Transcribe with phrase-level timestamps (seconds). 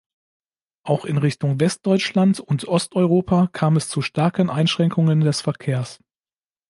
[0.83, 5.99] Auch in Richtung Westdeutschland und Osteuropa kam es zu starken Einschränkungen des Verkehrs.